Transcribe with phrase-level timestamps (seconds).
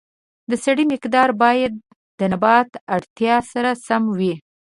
[0.49, 1.73] د سرې مقدار باید
[2.19, 4.33] د نبات اړتیا سره سم وي.